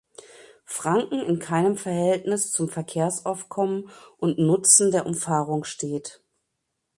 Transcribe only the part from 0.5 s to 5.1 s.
Franken in keinem Verhältnis zum Verkehrsaufkommen und Nutzen der